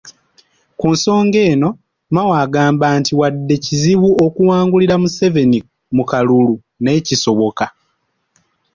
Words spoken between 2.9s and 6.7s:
nti wadde kizibu okuwangulira Museveni mu kalulu